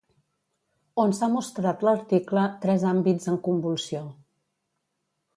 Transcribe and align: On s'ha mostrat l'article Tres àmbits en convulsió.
On 1.01 1.11
s'ha 1.17 1.27
mostrat 1.33 1.83
l'article 1.87 2.45
Tres 2.63 2.85
àmbits 2.93 3.27
en 3.33 3.37
convulsió. 3.49 4.01